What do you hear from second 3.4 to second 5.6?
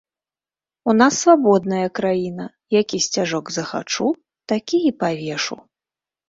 захачу, такі і павешу.